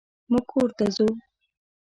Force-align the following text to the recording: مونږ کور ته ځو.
مونږ 0.31 0.45
کور 0.51 0.69
ته 0.77 0.85
ځو. 0.95 1.07